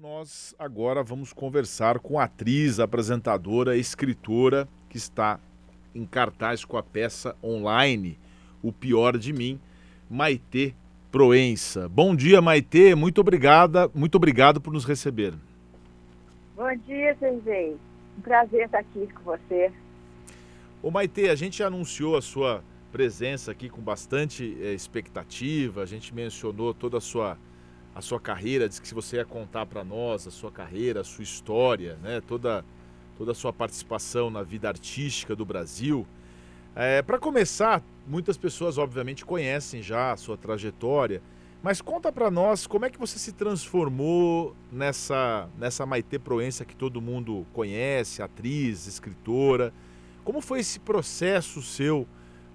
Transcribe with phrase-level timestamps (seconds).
[0.00, 5.40] nós agora vamos conversar com a atriz, apresentadora, escritora que está
[5.92, 8.16] em cartaz com a peça online
[8.62, 9.58] O Pior de Mim,
[10.08, 10.72] Maitê
[11.10, 11.88] Proença.
[11.88, 12.94] Bom dia, Maitê.
[12.94, 15.34] Muito obrigada, muito obrigado por nos receber.
[16.54, 17.76] Bom dia, Sensei.
[18.16, 19.72] Um prazer estar aqui com você.
[20.80, 22.62] Ô Maitê, a gente anunciou a sua
[22.92, 27.36] presença aqui com bastante é, expectativa, a gente mencionou toda a sua
[27.98, 31.24] a sua carreira, disse que você ia contar para nós a sua carreira, a sua
[31.24, 32.64] história, né, toda,
[33.16, 36.06] toda a sua participação na vida artística do Brasil.
[36.76, 41.20] É, para começar, muitas pessoas obviamente conhecem já a sua trajetória,
[41.60, 46.76] mas conta para nós como é que você se transformou nessa, nessa Maitê Proença que
[46.76, 49.74] todo mundo conhece, atriz, escritora.
[50.22, 52.06] Como foi esse processo seu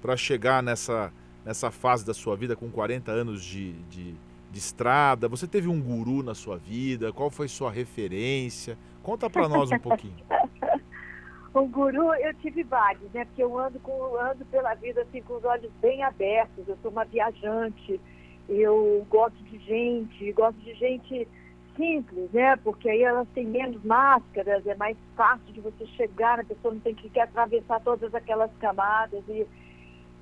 [0.01, 1.11] para chegar nessa,
[1.43, 4.15] nessa fase da sua vida com 40 anos de, de
[4.53, 5.27] de estrada?
[5.27, 7.11] Você teve um guru na sua vida?
[7.11, 8.77] Qual foi sua referência?
[9.01, 10.23] Conta para nós um pouquinho.
[11.55, 13.25] um guru eu tive vários, né?
[13.25, 16.67] Porque eu ando com ando pela vida assim com os olhos bem abertos.
[16.67, 17.99] Eu sou uma viajante.
[18.47, 21.27] Eu gosto de gente, gosto de gente
[21.75, 22.55] simples, né?
[22.57, 26.81] Porque aí elas têm menos máscaras, é mais fácil de você chegar, a pessoa não
[26.81, 29.47] tem que atravessar todas aquelas camadas e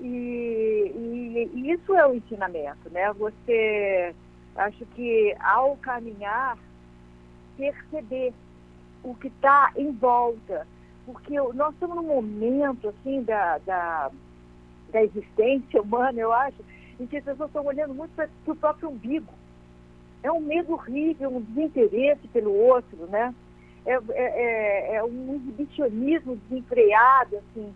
[0.01, 3.13] e, e, e, isso é o ensinamento, né?
[3.13, 4.15] Você,
[4.55, 6.57] acho que ao caminhar,
[7.55, 8.33] perceber
[9.03, 10.67] o que está em volta.
[11.05, 14.11] Porque nós estamos num momento, assim, da, da,
[14.91, 16.57] da existência humana, eu acho,
[16.99, 19.31] em que as pessoas estão olhando muito para o próprio umbigo.
[20.23, 23.33] É um medo horrível, um desinteresse pelo outro, né?
[23.85, 27.73] É, é, é, é um exibicionismo desenfreado, assim,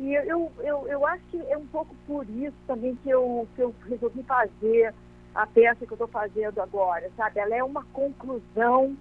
[0.00, 3.62] e eu, eu, eu acho que é um pouco por isso também que eu, que
[3.62, 4.94] eu resolvi fazer
[5.34, 7.40] a peça que eu estou fazendo agora, sabe?
[7.40, 8.96] Ela é uma conclusão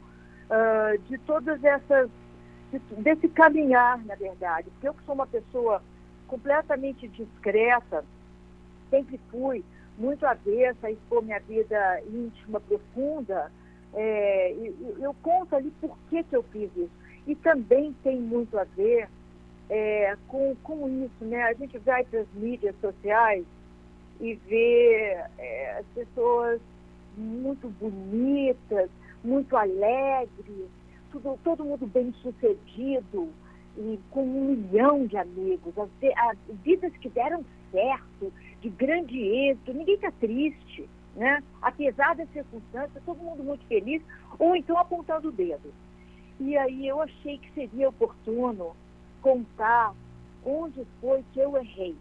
[0.49, 2.09] uh, de todas essas,
[2.71, 4.69] de, desse caminhar, na verdade.
[4.71, 5.83] Porque eu que sou uma pessoa
[6.27, 8.03] completamente discreta,
[8.89, 9.63] sempre fui
[9.97, 13.51] muito avessa a expor minha vida íntima, profunda,
[13.93, 16.91] é, eu, eu conto ali por que, que eu fiz isso.
[17.25, 19.09] E também tem muito a ver
[19.69, 21.43] é, com, com isso, né?
[21.43, 23.45] A gente vai para as mídias sociais
[24.19, 26.59] e vê é, as pessoas
[27.15, 28.89] muito bonitas,
[29.23, 30.69] muito alegres,
[31.11, 33.29] tudo, todo mundo bem sucedido
[33.77, 39.73] e com um milhão de amigos, as, as vidas que deram certo, de grande êxito,
[39.73, 41.43] ninguém está triste, né?
[41.61, 44.01] Apesar das circunstâncias, todo mundo muito feliz,
[44.39, 45.73] ou então apontando o dedo.
[46.39, 48.75] E aí eu achei que seria oportuno
[49.21, 49.93] contar
[50.45, 51.95] onde foi que eu errei,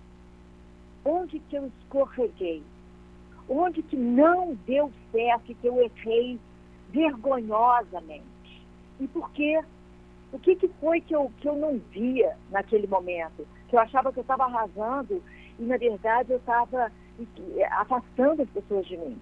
[1.04, 2.62] onde que eu escorreguei,
[3.48, 6.38] onde que não deu certo, que eu errei
[6.90, 8.24] vergonhosamente.
[9.00, 9.60] E por quê?
[10.32, 13.46] O que, que foi que eu, que eu não via naquele momento?
[13.68, 15.22] Que eu achava que eu estava arrasando
[15.58, 16.90] e, na verdade, eu estava
[17.72, 19.18] afastando as pessoas de mim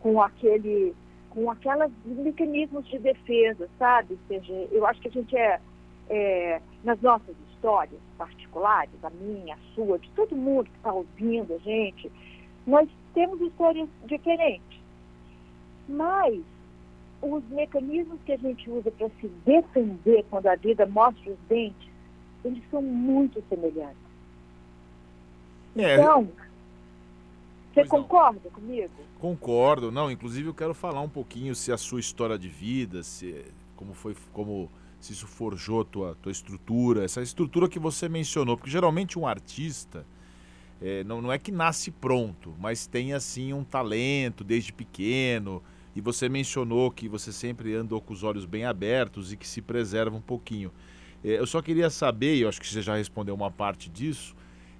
[0.00, 0.94] com aquele
[1.30, 4.18] com aqueles mecanismos de defesa, sabe?
[4.28, 5.58] Seja, eu acho que a gente é
[6.08, 11.54] é, nas nossas histórias particulares, a minha, a sua, de todo mundo que está ouvindo
[11.54, 12.10] a gente,
[12.66, 14.80] nós temos histórias diferentes.
[15.88, 16.40] Mas
[17.20, 21.88] os mecanismos que a gente usa para se defender quando a vida mostra os dentes,
[22.44, 24.02] eles são muito semelhantes.
[25.76, 26.28] É, então,
[27.72, 28.50] você concorda não.
[28.50, 28.90] comigo?
[29.18, 30.10] Concordo, não.
[30.10, 33.44] Inclusive eu quero falar um pouquinho se a sua história de vida, se
[33.76, 34.70] como foi, como
[35.02, 40.06] se isso forjou tua, tua estrutura, essa estrutura que você mencionou, porque geralmente um artista
[40.80, 45.62] é, não, não é que nasce pronto, mas tem assim um talento desde pequeno.
[45.94, 49.60] E você mencionou que você sempre andou com os olhos bem abertos e que se
[49.60, 50.72] preserva um pouquinho.
[51.22, 54.34] É, eu só queria saber, e eu acho que você já respondeu uma parte disso.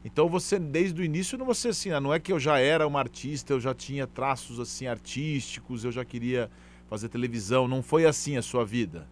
[0.05, 2.87] Então você desde o início não você assim, ah, não é que eu já era
[2.87, 6.50] uma artista, eu já tinha traços assim artísticos, eu já queria
[6.88, 9.09] fazer televisão, não foi assim a sua vida?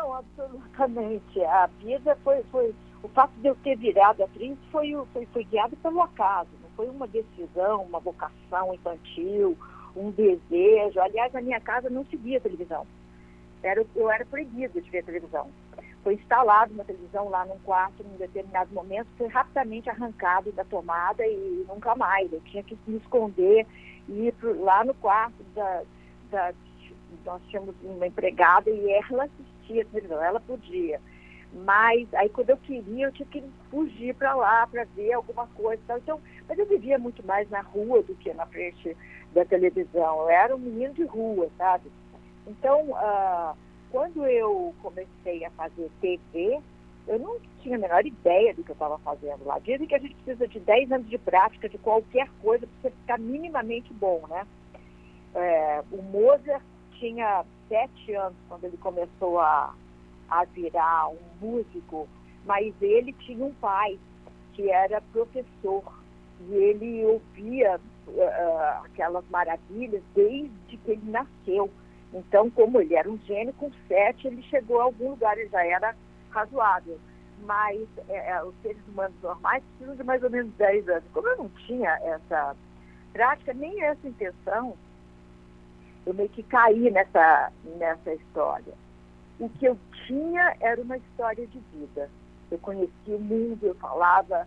[0.00, 1.44] Não, absolutamente.
[1.44, 2.74] A vida foi, foi.
[3.02, 6.88] O fato de eu ter virado atriz foi, foi, foi guiado pelo acaso, não foi
[6.88, 9.56] uma decisão, uma vocação infantil,
[9.94, 11.00] um desejo.
[11.00, 12.86] Aliás, na minha casa não se via televisão.
[13.62, 15.50] Era, eu era proibida de ver televisão.
[16.02, 21.26] Foi instalada uma televisão lá num quarto, num determinado momento, foi rapidamente arrancado da tomada
[21.26, 22.32] e nunca mais.
[22.32, 23.66] Eu tinha que me esconder
[24.08, 25.82] e ir pro, lá no quarto da,
[26.30, 26.54] da
[27.24, 29.28] nós tínhamos uma empregada e ela
[29.70, 31.00] assistia televisão, ela podia.
[31.52, 35.82] Mas aí quando eu queria, eu tinha que fugir para lá para ver alguma coisa.
[35.96, 38.96] Então, mas eu vivia muito mais na rua do que na frente
[39.32, 40.22] da televisão.
[40.22, 41.90] Eu era um menino de rua, sabe?
[42.46, 43.56] Então, uh,
[43.90, 46.60] quando eu comecei a fazer TV,
[47.08, 49.58] eu não tinha a menor ideia do que eu estava fazendo lá.
[49.58, 52.96] Dizem que a gente precisa de 10 anos de prática de qualquer coisa para você
[52.96, 54.46] ficar minimamente bom, né?
[55.34, 56.62] É, o Mozart
[56.98, 59.72] tinha sete anos quando ele começou a,
[60.28, 62.08] a virar um músico,
[62.44, 63.98] mas ele tinha um pai
[64.52, 65.84] que era professor
[66.48, 71.70] e ele ouvia uh, aquelas maravilhas desde que ele nasceu.
[72.12, 75.64] Então, como ele era um gênio, com sete ele chegou a algum lugar, ele já
[75.64, 75.94] era
[76.30, 76.98] razoável.
[77.44, 81.04] Mas é, os seres humanos normais precisam de mais ou menos 10 anos.
[81.12, 82.54] Como eu não tinha essa
[83.12, 84.76] prática, nem essa intenção,
[86.06, 88.74] eu meio que caí nessa, nessa história.
[89.38, 92.10] O que eu tinha era uma história de vida.
[92.50, 94.46] Eu conhecia o mundo, eu falava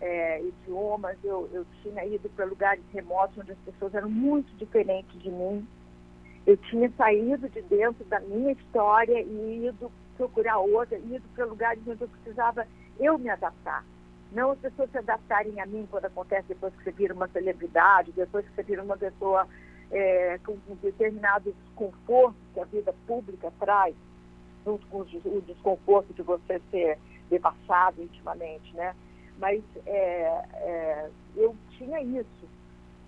[0.00, 5.20] é, idiomas, eu, eu tinha ido para lugares remotos onde as pessoas eram muito diferentes
[5.22, 5.66] de mim.
[6.44, 11.80] Eu tinha saído de dentro da minha história e ido procurar outra, ido para lugares
[11.86, 12.66] onde eu precisava
[12.98, 13.84] eu me adaptar.
[14.32, 18.12] Não as pessoas se adaptarem a mim quando acontece depois que você vira uma celebridade,
[18.12, 19.46] depois que você vira uma pessoa
[19.92, 23.94] é, com, determinados desconfortos que a vida pública traz,
[24.64, 26.98] junto com o desconforto de você ser
[27.30, 28.94] devassado intimamente, né?
[29.38, 32.42] Mas é, é, eu tinha isso.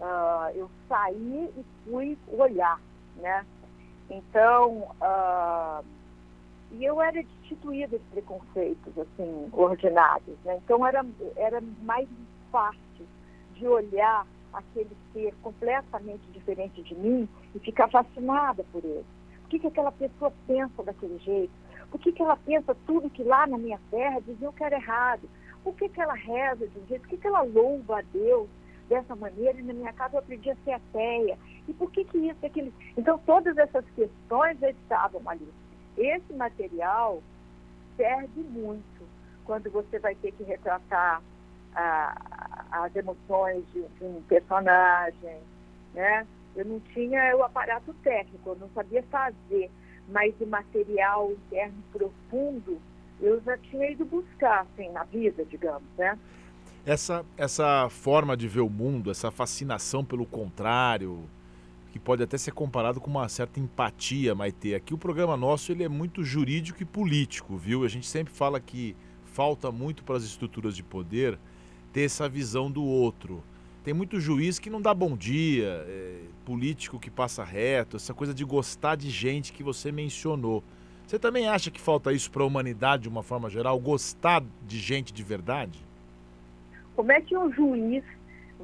[0.00, 2.80] Uh, eu saí e fui olhar,
[3.16, 3.46] né?
[4.10, 5.84] Então, uh,
[6.72, 10.56] e eu era destituída de preconceitos, assim, ordinários, né?
[10.64, 11.06] Então era,
[11.36, 12.08] era mais
[12.50, 13.06] fácil
[13.54, 19.04] de olhar aquele ser completamente diferente de mim e ficar fascinada por ele.
[19.42, 21.52] Por que, que aquela pessoa pensa daquele jeito?
[21.90, 25.28] Por que, que ela pensa tudo que lá na minha terra diziam que era errado?
[25.62, 27.02] Por que, que ela reza de um jeito?
[27.02, 28.48] Por que, que ela louva a Deus
[28.88, 29.58] dessa maneira?
[29.58, 31.38] E na minha casa eu aprendi a ser ateia.
[31.68, 32.72] E por que, que isso, aquilo?
[32.96, 35.48] Então, todas essas questões estavam ali.
[35.96, 37.22] Esse material
[37.96, 39.04] serve muito
[39.44, 41.22] quando você vai ter que retratar
[41.74, 45.38] ah, as emoções de, de, um personagem,
[45.94, 46.26] né?
[46.56, 49.70] Eu não tinha o aparato técnico, eu não sabia fazer,
[50.08, 52.80] mas o material interno profundo
[53.20, 56.18] eu já tinha ido buscar, assim, na vida, digamos, né?
[56.84, 61.24] Essa, essa forma de ver o mundo, essa fascinação pelo contrário,
[61.90, 64.74] que pode até ser comparado com uma certa empatia, Maite.
[64.74, 67.84] Aqui o programa nosso ele é muito jurídico e político, viu?
[67.84, 68.94] A gente sempre fala que
[69.24, 71.38] falta muito para as estruturas de poder
[71.94, 73.42] ter essa visão do outro.
[73.84, 78.34] Tem muito juiz que não dá bom dia, é, político que passa reto, essa coisa
[78.34, 80.62] de gostar de gente que você mencionou.
[81.06, 84.78] Você também acha que falta isso para a humanidade de uma forma geral, gostar de
[84.78, 85.78] gente de verdade?
[86.96, 88.02] Como é que um juiz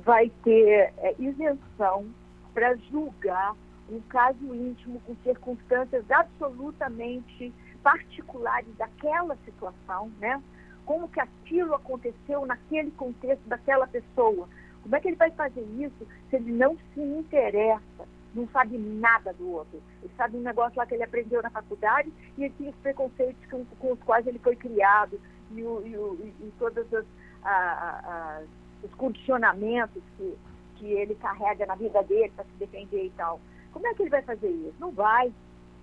[0.04, 2.06] vai ter é, isenção
[2.52, 3.54] para julgar
[3.88, 7.52] um caso íntimo com circunstâncias absolutamente
[7.82, 10.42] particulares daquela situação, né?
[10.90, 14.48] Como que aquilo aconteceu naquele contexto daquela pessoa?
[14.82, 19.32] Como é que ele vai fazer isso se ele não se interessa não sabe nada
[19.34, 19.80] do outro.
[20.02, 23.40] Ele sabe um negócio lá que ele aprendeu na faculdade e ele tinha os preconceitos
[23.48, 25.20] com, com os quais ele foi criado
[25.52, 27.06] e, o, e, o, e todos os,
[27.44, 28.42] a, a,
[28.82, 30.38] os condicionamentos que,
[30.74, 33.40] que ele carrega na vida dele para se defender e tal.
[33.72, 34.74] Como é que ele vai fazer isso?
[34.80, 35.32] Não vai.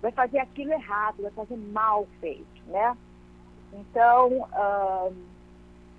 [0.02, 2.94] Vai fazer aquilo errado, vai fazer mal feito, né?
[3.72, 4.48] Então,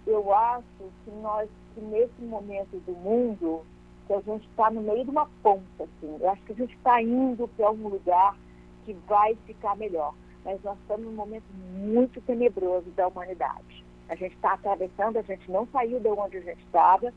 [0.05, 3.63] eu acho que nós, que nesse momento do mundo,
[4.09, 6.17] que a gente está no meio de uma ponta, assim.
[6.19, 8.35] Eu acho que a gente está indo para algum lugar
[8.83, 10.15] que vai ficar melhor.
[10.43, 11.45] Mas nós estamos num momento
[11.77, 13.85] muito tenebroso da humanidade.
[14.07, 17.13] A gente está atravessando, a gente não saiu de onde a gente estava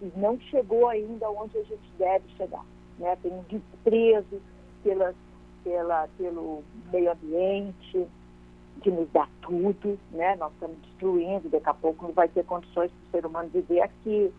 [0.00, 2.64] e não chegou ainda onde a gente deve chegar.
[2.98, 3.16] Né?
[3.20, 4.40] Tem um desprezo
[4.84, 5.12] pela,
[5.64, 8.06] pela, pelo meio ambiente,
[8.82, 10.36] de nos dar tudo, né?
[10.36, 13.80] Nós estamos destruindo, daqui a pouco não vai ter condições para o ser humano viver
[13.80, 14.32] aqui.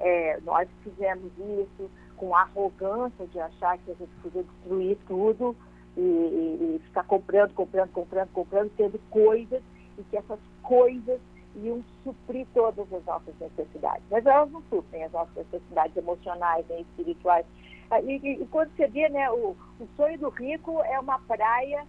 [0.00, 5.56] É, nós fizemos isso com arrogância de achar que a gente podia destruir tudo
[5.96, 9.62] e, e, e ficar comprando, comprando, comprando, comprando, tendo coisas
[9.96, 11.20] e que essas coisas
[11.56, 14.04] iam suprir todas as nossas necessidades.
[14.10, 17.46] Mas elas não suprem as nossas necessidades emocionais nem espirituais.
[17.90, 21.84] Ah, e, e, quando você vê, né, o, o sonho do rico é uma praia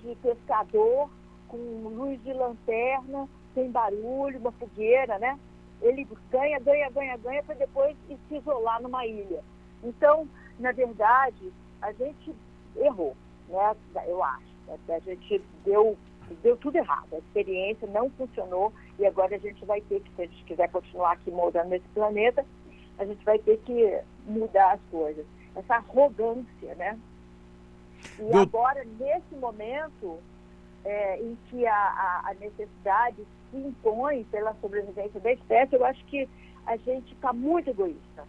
[0.00, 1.10] de pescador
[1.52, 5.38] com luz de lanterna, sem barulho, uma fogueira, né?
[5.82, 9.42] ele ganha, ganha, ganha, ganha para depois se isolar numa ilha.
[9.82, 10.28] Então,
[10.58, 12.34] na verdade, a gente
[12.76, 13.16] errou,
[13.48, 13.76] né?
[14.06, 14.52] Eu acho.
[14.88, 15.98] A gente deu,
[16.42, 17.08] deu tudo errado.
[17.12, 20.70] A experiência não funcionou e agora a gente vai ter que, se a gente quiser
[20.70, 22.46] continuar aqui morando nesse planeta,
[22.98, 25.26] a gente vai ter que mudar as coisas.
[25.56, 26.98] Essa arrogância, né?
[28.18, 30.18] E agora, nesse momento
[30.84, 36.28] é, em que a, a, necessidade se impõe pela sobrevivência da espécie, eu acho que
[36.66, 38.24] a gente está muito egoísta.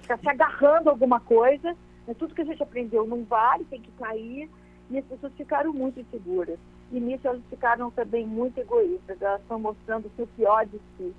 [0.00, 2.14] Está se agarrando a alguma coisa, né?
[2.18, 4.48] tudo que a gente aprendeu não vale, tem que cair,
[4.90, 6.58] e as pessoas ficaram muito inseguras.
[6.90, 11.14] E nisso elas ficaram também muito egoístas, elas estão mostrando o pior de si.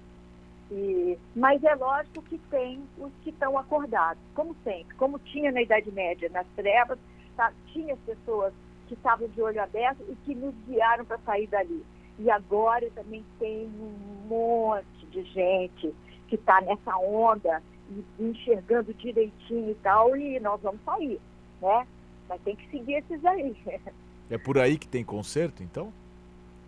[0.72, 5.62] E, mas é lógico que tem os que estão acordados, como sempre, como tinha na
[5.62, 6.98] Idade Média, nas trevas,
[7.36, 8.54] tá, tinha as pessoas
[8.94, 11.84] que estavam de olho aberto e que nos guiaram para sair dali.
[12.20, 15.94] E agora também tem um monte de gente
[16.28, 21.20] que está nessa onda e enxergando direitinho e tal, e nós vamos sair,
[21.62, 21.88] né?
[22.30, 23.56] Mas tem que seguir esses aí.
[24.30, 25.94] É por aí que tem conserto, então?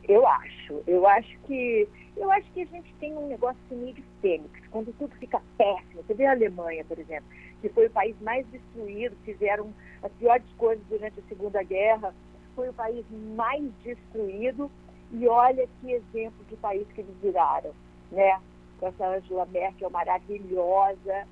[0.03, 0.83] Eu acho.
[0.85, 5.15] Eu acho que eu acho que a gente tem um negócio comigo fênix, quando tudo
[5.15, 6.03] fica péssimo.
[6.03, 7.27] Você vê a Alemanha, por exemplo,
[7.61, 9.73] que foi o país mais destruído, fizeram
[10.05, 12.13] as piores coisas durante a Segunda Guerra,
[12.55, 14.69] foi o país mais destruído.
[15.11, 17.71] E olha que exemplo de país que eles viraram,
[18.11, 18.39] né?
[18.79, 21.27] Com essa Angela Merkel maravilhosa,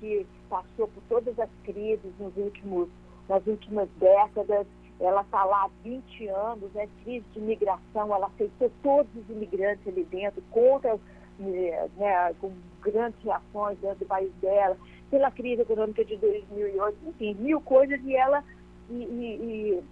[0.00, 2.88] que passou por todas as crises nos últimos,
[3.28, 4.66] nas últimas décadas,
[5.00, 9.86] ela está lá há 20 anos, né, crise de imigração, ela aceitou todos os imigrantes
[9.88, 10.98] ali dentro, contra,
[11.38, 14.76] né, com grandes reações dentro do país dela,
[15.14, 18.42] pela crise econômica de 2008, enfim, mil coisas, e ela
[18.90, 19.84] e, e, e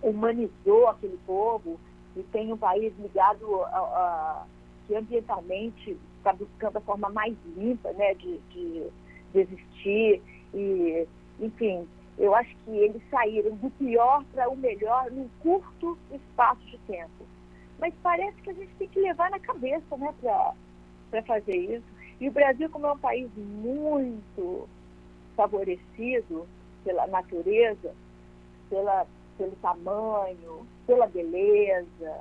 [0.00, 1.80] humanizou aquele povo
[2.16, 4.46] e tem um país ligado a, a
[4.86, 8.86] que ambientalmente está buscando a forma mais limpa né, de, de,
[9.32, 10.22] de existir
[10.54, 11.04] e,
[11.40, 16.78] enfim, eu acho que eles saíram do pior para o melhor num curto espaço de
[16.86, 17.26] tempo.
[17.80, 20.14] Mas parece que a gente tem que levar na cabeça né,
[21.10, 21.93] para fazer isso.
[22.20, 24.68] E o Brasil, como é um país muito
[25.36, 26.46] favorecido
[26.84, 27.92] pela natureza,
[28.70, 29.06] pela,
[29.36, 32.20] pelo tamanho, pela beleza,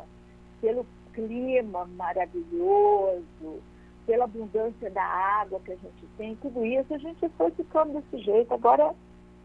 [0.61, 3.61] pelo clima maravilhoso,
[4.05, 8.23] pela abundância da água que a gente tem, tudo isso, a gente foi ficando desse
[8.23, 8.53] jeito.
[8.53, 8.93] Agora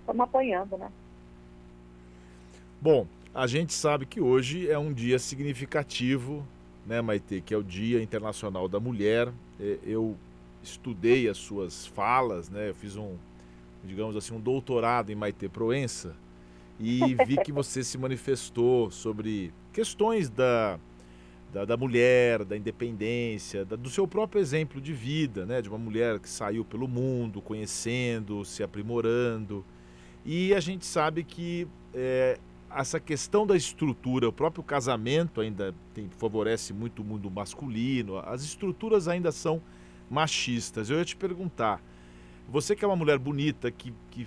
[0.01, 0.91] estamos apanhando, né?
[2.81, 6.45] Bom, a gente sabe que hoje é um dia significativo,
[6.87, 9.29] né, Maite, que é o Dia Internacional da Mulher.
[9.61, 10.17] É, eu
[10.63, 12.71] estudei as suas falas, né?
[12.71, 13.17] Eu fiz um,
[13.85, 16.15] digamos assim, um doutorado em Maite Proença
[16.79, 20.79] e vi que você se manifestou sobre questões da,
[21.53, 25.63] da, da mulher, da independência, da, do seu próprio exemplo de vida, né?
[25.63, 29.65] De uma mulher que saiu pelo mundo, conhecendo, se aprimorando.
[30.25, 32.39] E a gente sabe que é,
[32.75, 38.43] essa questão da estrutura, o próprio casamento ainda tem, favorece muito o mundo masculino, as
[38.43, 39.63] estruturas ainda são
[40.11, 40.91] machistas.
[40.91, 41.81] Eu ia te perguntar,
[42.49, 44.27] você que é uma mulher bonita, que, que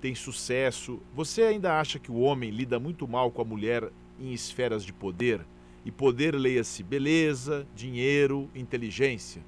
[0.00, 4.32] tem sucesso, você ainda acha que o homem lida muito mal com a mulher em
[4.32, 5.40] esferas de poder?
[5.84, 9.42] E poder leia-se beleza, dinheiro, inteligência?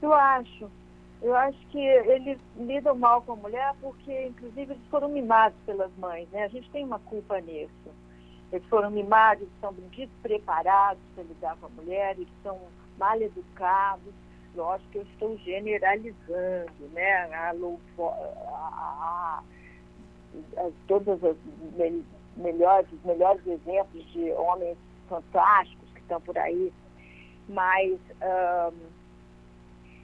[0.00, 0.70] Eu acho.
[1.20, 5.90] Eu acho que eles lidam mal com a mulher porque, inclusive, eles foram mimados pelas
[5.96, 6.44] mães, né?
[6.44, 7.70] A gente tem uma culpa nisso.
[8.52, 12.60] Eles foram mimados, estão despreparados para lidar com a mulher, eles são
[12.98, 14.12] mal educados.
[14.54, 17.12] Lógico que eu estou generalizando, né?
[17.34, 17.54] A,
[18.48, 19.42] a,
[20.56, 21.36] a, todas as
[22.36, 24.76] melhores, os melhores exemplos de homens
[25.08, 26.72] fantásticos que estão por aí.
[27.48, 27.98] Mas...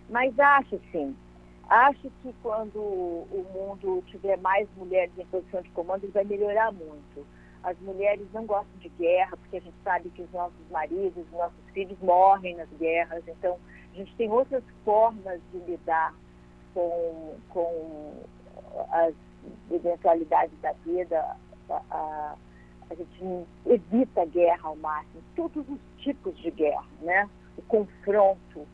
[0.09, 1.15] Mas acho sim.
[1.69, 6.73] Acho que quando o mundo tiver mais mulheres em posição de comando, ele vai melhorar
[6.73, 7.27] muito.
[7.63, 11.33] As mulheres não gostam de guerra, porque a gente sabe que os nossos maridos, os
[11.33, 13.23] nossos filhos morrem nas guerras.
[13.27, 13.59] Então,
[13.93, 16.15] a gente tem outras formas de lidar
[16.75, 18.15] com, com
[18.91, 19.15] as
[19.71, 21.37] eventualidades da vida.
[21.69, 22.37] A, a,
[22.91, 27.29] a gente evita a guerra ao máximo, todos os tipos de guerra, né?
[27.57, 28.67] O confronto,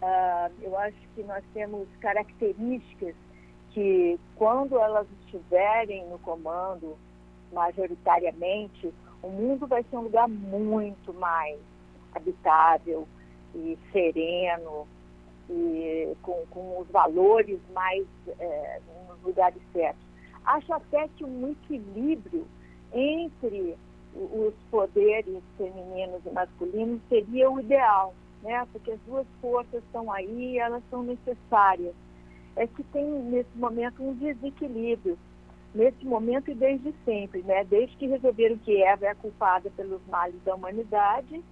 [0.00, 3.14] Uh, eu acho que nós temos características
[3.72, 6.96] que, quando elas estiverem no comando,
[7.52, 8.92] majoritariamente,
[9.22, 11.58] o mundo vai ser um lugar muito mais
[12.14, 13.06] habitável
[13.54, 14.86] e sereno
[15.48, 18.06] e com, com os valores mais
[18.38, 20.02] é, nos lugares certos.
[20.44, 22.46] Acho até que um equilíbrio
[22.92, 23.76] entre
[24.14, 28.66] os poderes femininos e masculinos seria o ideal né?
[28.72, 31.94] Porque as duas forças estão aí elas são necessárias.
[32.56, 35.18] É que tem nesse momento um desequilíbrio,
[35.74, 37.64] nesse momento e desde sempre, né?
[37.64, 41.42] Desde que resolveram que Eva é culpada pelos males da humanidade,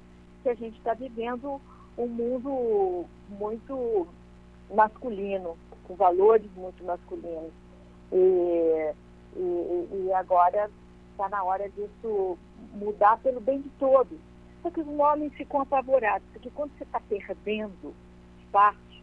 [0.43, 1.61] que a gente está vivendo
[1.97, 4.07] um mundo muito
[4.75, 5.57] masculino,
[5.87, 7.53] com valores muito masculinos.
[8.13, 8.93] E,
[9.37, 10.71] E, e agora
[11.13, 12.39] está na hora disso
[12.73, 14.19] mudar pelo bem de todos.
[14.63, 17.95] Só que os homens ficam apavorados, porque quando você está perdendo
[18.43, 19.03] espaço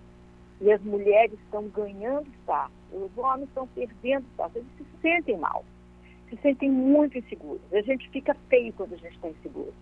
[0.59, 5.65] e as mulheres estão ganhando espaço, os homens estão perdendo espaço, eles se sentem mal,
[6.29, 7.61] se sentem muito inseguros.
[7.73, 9.73] A gente fica feio quando a gente está inseguro.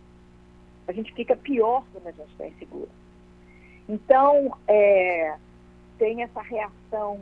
[0.88, 2.90] A gente fica pior quando a gente está inseguro.
[3.88, 5.38] Então, é,
[5.98, 7.20] tem essa reação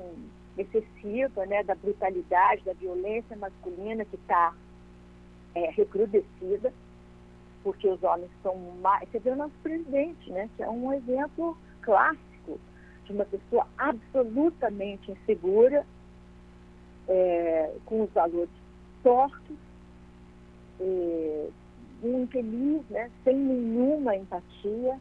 [0.58, 4.54] excessiva né, da brutalidade, da violência masculina que está
[5.56, 6.74] é, recrudescida,
[7.64, 9.08] porque os homens são mais.
[9.10, 12.31] Você vê o nosso presidente, né, que é um exemplo clássico
[13.12, 15.86] de uma pessoa absolutamente insegura,
[17.08, 18.50] é, com os valores
[19.04, 19.58] tortos,
[20.80, 21.50] é,
[22.04, 24.98] infeliz, né, sem nenhuma empatia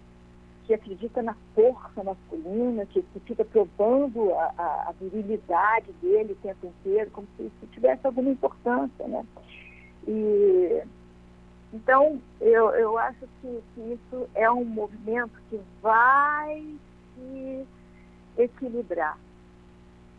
[0.67, 6.37] que acredita na força masculina, que, que fica provando a, a, a, virilidade dele o
[6.37, 9.27] tempo inteiro, como se isso tivesse alguma importância, né?
[10.07, 10.83] E,
[11.73, 16.65] então, eu, eu acho que, que isso é um movimento que vai
[17.17, 17.67] se
[18.45, 19.19] equilibrar.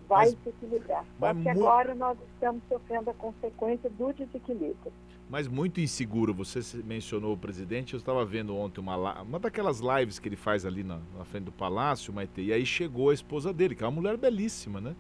[0.08, 1.06] Vai mas, se equilibrar.
[1.20, 4.92] Só que agora nós estamos sofrendo a consequência do desequilíbrio
[5.32, 6.34] mas muito inseguro.
[6.34, 10.66] Você mencionou o presidente, eu estava vendo ontem uma, uma daquelas lives que ele faz
[10.66, 13.88] ali na, na frente do palácio, Maite, e aí chegou a esposa dele, que é
[13.88, 14.94] uma mulher belíssima, né?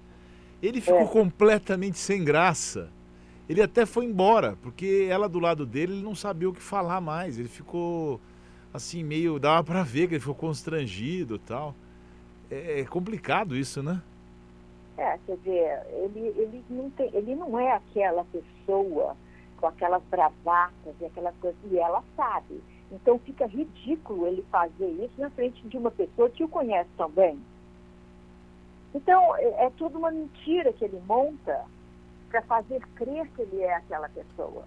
[0.63, 1.07] Ele ficou é.
[1.07, 2.89] completamente sem graça.
[3.49, 7.01] Ele até foi embora, porque ela do lado dele, ele não sabia o que falar
[7.01, 7.37] mais.
[7.37, 8.21] Ele ficou
[8.73, 9.37] assim, meio.
[9.37, 11.75] dava para ver que ele ficou constrangido e tal.
[12.51, 14.01] É, é complicado isso, né?
[14.97, 19.15] É, quer dizer, ele, ele, não tem, ele não é aquela pessoa
[19.57, 22.61] com aquelas bravatas e aquelas coisas, e ela sabe.
[22.91, 27.39] Então fica ridículo ele fazer isso na frente de uma pessoa que o conhece também.
[28.93, 31.63] Então é, é tudo uma mentira que ele monta
[32.29, 34.65] para fazer crer que ele é aquela pessoa.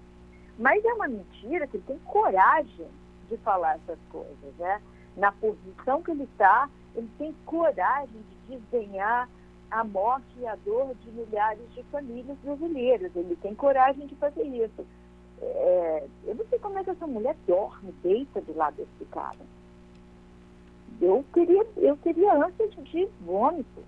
[0.58, 2.86] Mas é uma mentira que ele tem coragem
[3.28, 4.80] de falar essas coisas, né?
[5.16, 9.28] Na posição que ele está, ele tem coragem de desenhar
[9.70, 13.11] a morte e a dor de milhares de famílias brasileiras.
[13.16, 14.87] Ele tem coragem de fazer isso.
[15.40, 19.38] É, eu não sei como é que essa mulher dorme, deita do lado desse cara.
[21.00, 23.83] Eu queria, eu queria ânsia de vômito.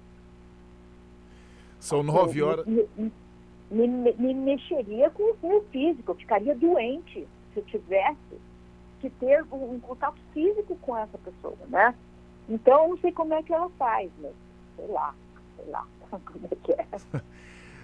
[1.78, 2.66] São nove horas.
[2.66, 2.88] Me,
[3.70, 8.40] me, me, me, mexeria com o meu físico, eu ficaria doente se eu tivesse
[9.00, 11.94] que ter um, um contato físico com essa pessoa, né?
[12.48, 14.32] Então, eu não sei como é que ela faz, mas
[14.76, 15.14] sei lá
[15.56, 16.86] sei lá como é que é.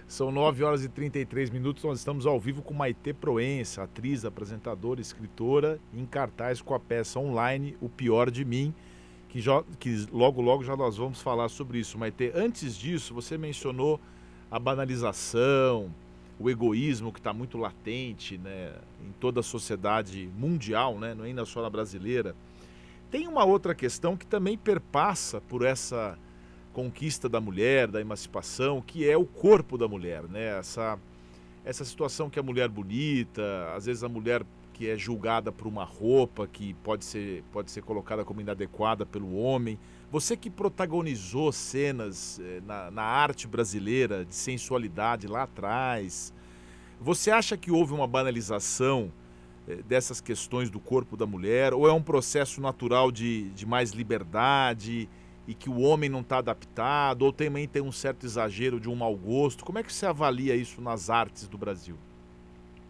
[0.06, 5.00] São 9 horas e 33 minutos, nós estamos ao vivo com Maite Proença, atriz, apresentadora,
[5.00, 8.74] escritora, em cartaz com a peça online O Pior de Mim,
[9.30, 11.96] que, já, que logo, logo já nós vamos falar sobre isso.
[11.96, 13.98] Maite, antes disso, você mencionou
[14.50, 15.90] a banalização,
[16.38, 21.28] o egoísmo que está muito latente né, em toda a sociedade mundial, né, não é
[21.28, 22.34] ainda só na brasileira.
[23.12, 26.18] Tem uma outra questão que também perpassa por essa
[26.72, 30.58] conquista da mulher, da emancipação, que é o corpo da mulher, né?
[30.58, 30.98] Essa,
[31.62, 35.84] essa situação que a mulher bonita, às vezes a mulher que é julgada por uma
[35.84, 39.78] roupa que pode ser, pode ser colocada como inadequada pelo homem.
[40.10, 46.32] Você que protagonizou cenas eh, na, na arte brasileira de sensualidade lá atrás,
[46.98, 49.12] você acha que houve uma banalização
[49.86, 51.72] dessas questões do corpo da mulher?
[51.72, 55.08] Ou é um processo natural de, de mais liberdade?
[55.46, 58.94] e que o homem não está adaptado, ou também tem um certo exagero de um
[58.94, 59.64] mau gosto?
[59.64, 61.96] Como é que você avalia isso nas artes do Brasil?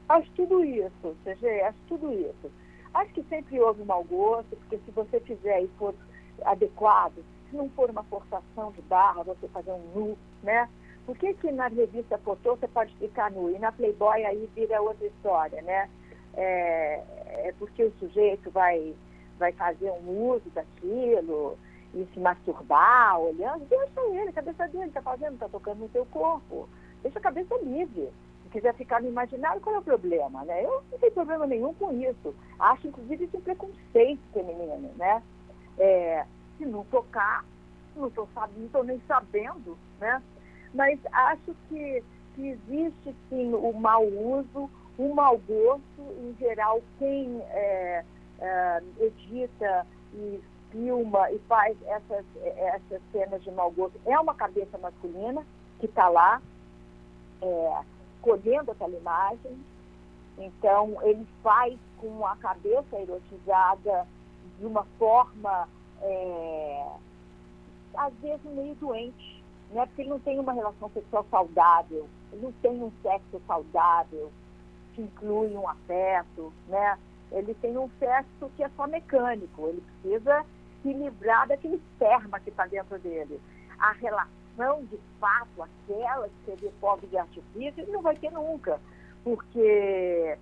[0.09, 2.53] Acho tudo isso, CG, acho tudo isso.
[2.93, 5.95] Acho que sempre houve mau gosto, porque se você fizer e for
[6.45, 10.69] adequado, se não for uma forçação de barra, você fazer um nu, né?
[11.07, 14.81] Por que, que na revista Fotô você pode ficar nu e na Playboy aí vira
[14.81, 15.89] outra história, né?
[16.35, 17.03] É,
[17.49, 18.95] é porque o sujeito vai,
[19.39, 21.57] vai fazer um uso daquilo,
[21.95, 26.07] e se masturbar, olhando, deixa ele, a cabeça dele está fazendo, está tocando no seu
[26.07, 26.69] corpo.
[27.03, 28.09] Deixa a cabeça livre.
[28.43, 30.45] Se quiser ficar no imaginário, qual é o problema?
[30.45, 30.65] Né?
[30.65, 32.35] Eu não tenho problema nenhum com isso.
[32.59, 35.23] Acho, inclusive, isso um preconceito feminino, né?
[35.79, 36.25] É,
[36.57, 37.45] se não tocar,
[37.95, 38.29] não estou
[38.73, 40.23] não nem sabendo, né?
[40.73, 42.03] Mas acho que,
[42.35, 44.71] que existe, sim, o mau uso,
[45.03, 48.05] o mau gosto, em geral, quem é,
[48.41, 54.79] é, edita e filma e faz essas, essas cenas de mau gosto é uma cabeça
[54.79, 55.45] masculina
[55.81, 56.41] que está lá
[57.43, 57.83] é,
[58.21, 59.59] colhendo aquela imagem.
[60.39, 64.07] Então, ele faz com a cabeça erotizada
[64.59, 65.69] de uma forma,
[66.01, 66.87] é,
[67.95, 69.43] às vezes, meio doente.
[69.71, 69.85] né?
[69.87, 74.33] Porque ele não tem uma relação sexual saudável, ele não tem um sexo saudável,
[74.95, 76.99] que inclui um afeto, né?
[77.31, 80.45] Ele tem um sexo que é só mecânico, ele precisa
[80.83, 83.41] se livrar daquele esperma que está dentro dele.
[83.79, 88.79] A relação, de fato, aquela que seria fogo de artifício, ele não vai ter nunca,
[89.25, 90.37] porque,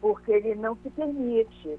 [0.00, 1.78] porque ele não se permite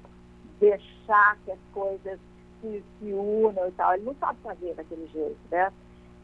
[0.58, 2.18] deixar que as coisas
[2.60, 3.94] se, se unam e tal.
[3.94, 5.72] Ele não sabe fazer daquele jeito, né?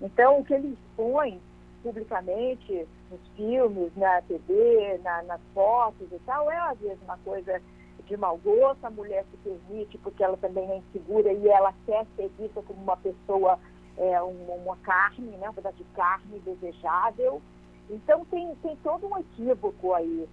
[0.00, 1.40] Então, o que ele expõe
[1.82, 7.60] publicamente nos filmes, na TV, na, nas fotos e tal, é às vezes uma coisa
[8.06, 12.06] de mau gosto, a mulher se permite porque ela também é insegura e ela quer
[12.16, 13.58] ser vista como uma pessoa,
[13.96, 17.40] é, uma, uma carne, né, um pedaço de carne desejável.
[17.88, 20.28] Então tem, tem todo um equívoco aí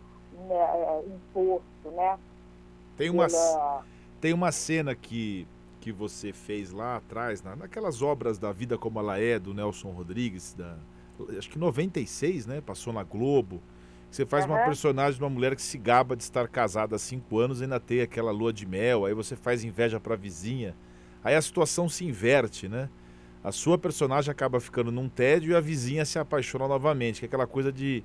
[0.48, 2.18] né, é, imposto, né?
[2.98, 3.86] Tem uma, pela...
[4.20, 5.48] tem uma cena que,
[5.80, 9.92] que você fez lá atrás, na, naquelas obras da Vida Como Ela É, do Nelson
[9.92, 10.78] Rodrigues, da,
[11.38, 12.62] acho que 96, né?
[12.62, 13.62] Passou na Globo.
[14.10, 14.52] Você faz uhum.
[14.52, 17.64] uma personagem de uma mulher que se gaba de estar casada há cinco anos e
[17.64, 20.76] ainda tem aquela lua de mel, aí você faz inveja para a vizinha.
[21.24, 22.90] Aí a situação se inverte, né?
[23.44, 27.28] A sua personagem acaba ficando num tédio e a vizinha se apaixona novamente, que é
[27.28, 28.04] aquela coisa de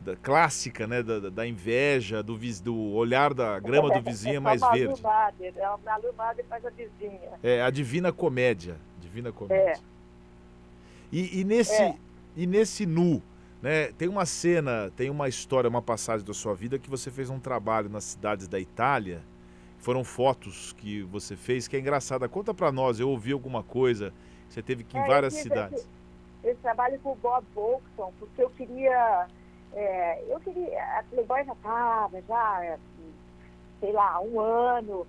[0.00, 1.02] da, clássica, né?
[1.02, 5.02] Da, da inveja, do, do olhar da grama do vizinho é mais é verde.
[5.40, 7.30] É a malumada faz a vizinha.
[7.42, 8.76] É, a divina comédia.
[9.00, 9.72] Divina comédia.
[9.72, 9.96] É.
[11.10, 11.96] E, e nesse, é.
[12.36, 13.22] E nesse nu,
[13.62, 13.90] né?
[13.92, 17.40] Tem uma cena, tem uma história, uma passagem da sua vida que você fez um
[17.40, 19.22] trabalho nas cidades da Itália.
[19.78, 22.28] Foram fotos que você fez, que é engraçada.
[22.28, 24.12] Conta para nós, eu ouvi alguma coisa.
[24.48, 25.78] Você teve que ir em é, várias cidades.
[25.78, 25.88] Esse,
[26.44, 29.26] esse, trabalho com o Bob Volkson, porque eu queria.
[29.72, 30.98] É, eu queria.
[30.98, 32.78] A Playboy já estava, já,
[33.80, 35.06] sei lá, um ano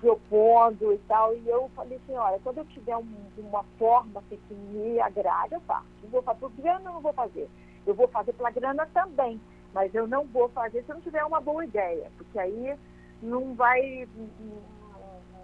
[0.00, 1.36] propondo e tal.
[1.36, 3.06] E eu falei assim, olha, quando eu tiver um,
[3.38, 5.86] uma forma assim, que me agrade, eu faço.
[6.02, 7.48] Não vou fazer por grana, eu não vou fazer.
[7.86, 9.40] Eu vou fazer pela grana também,
[9.72, 12.76] mas eu não vou fazer se eu não tiver uma boa ideia, porque aí
[13.22, 14.08] não vai.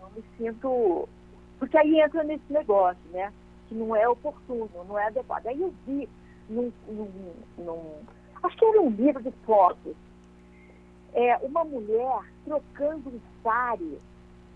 [0.01, 1.09] Não me sinto.
[1.59, 3.33] Porque aí entra nesse negócio, né?
[3.69, 5.47] Que não é oportuno, não é adequado.
[5.47, 6.09] Aí eu vi
[6.49, 8.05] num, num, num
[8.42, 9.97] acho que era um livro de fotos,
[11.12, 13.99] é, uma mulher trocando um sari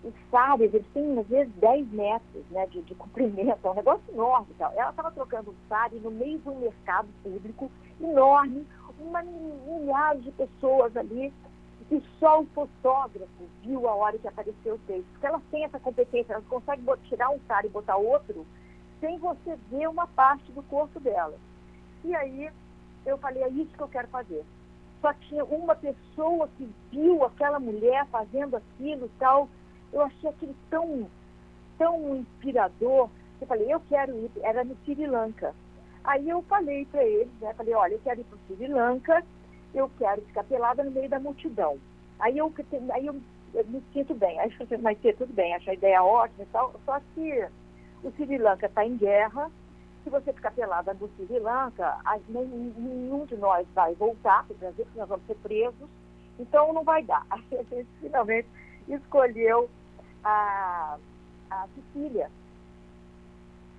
[0.03, 4.03] os sares, eles têm às vezes 10 metros né, de, de comprimento, é um negócio
[4.11, 4.47] enorme.
[4.57, 4.71] Tal.
[4.75, 8.65] Ela estava trocando um sari no meio de um mercado público enorme,
[8.99, 11.33] uma milhares de pessoas ali,
[11.91, 15.05] e só o fotógrafo viu a hora que apareceu o texto.
[15.11, 18.45] Porque elas têm essa competência, elas conseguem tirar um sari e botar outro
[18.99, 21.35] sem você ver uma parte do corpo dela.
[22.03, 22.49] E aí
[23.05, 24.45] eu falei, é isso que eu quero fazer.
[25.01, 29.49] Só tinha uma pessoa que viu aquela mulher fazendo aquilo e tal,
[29.93, 31.07] eu achei aquilo tão,
[31.77, 33.09] tão inspirador.
[33.39, 35.53] Eu falei, eu quero ir, era no Sri Lanka.
[36.03, 37.53] Aí eu falei para eles, né?
[37.53, 39.23] Falei, olha, eu quero ir para o Sri Lanka,
[39.73, 41.77] eu quero ficar pelada no meio da multidão.
[42.19, 42.53] Aí eu,
[42.91, 43.19] aí eu,
[43.53, 44.39] eu me sinto bem.
[44.39, 46.73] Aí você vai ter tudo bem, acho a ideia ótima e tal.
[46.85, 47.47] Só que
[48.03, 49.51] o Sri Lanka está em guerra.
[50.03, 54.85] Se você ficar pelada no Sri Lanka, nenhum de nós vai voltar para o Brasil,
[54.85, 55.89] porque nós vamos ser presos.
[56.39, 57.25] Então não vai dar.
[57.29, 58.47] Aí a gente finalmente
[58.87, 59.69] escolheu
[60.23, 60.97] a,
[61.49, 62.29] a Sicília,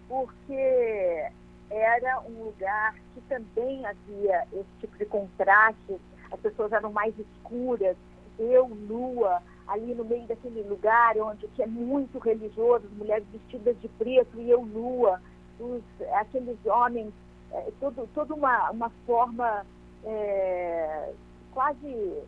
[0.09, 1.31] porque
[1.71, 6.01] era um lugar que também havia esse tipo de contraste,
[6.31, 7.97] as pessoas eram mais escuras,
[8.39, 13.81] eu nua, ali no meio daquele lugar onde que é muito religioso, as mulheres vestidas
[13.81, 15.21] de preto e eu nua,
[15.59, 15.83] os,
[16.15, 17.13] aqueles homens,
[17.53, 19.65] é, todo, toda uma, uma forma
[20.05, 21.13] é,
[21.53, 22.23] quase,